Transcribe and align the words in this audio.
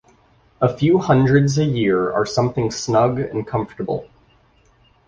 A 0.61 0.75
few 0.75 0.97
hundreds 0.97 1.59
a 1.59 1.63
year 1.63 2.11
are 2.11 2.25
something 2.25 2.71
snug 2.71 3.19
and 3.19 3.45
comfortable. 3.45 4.09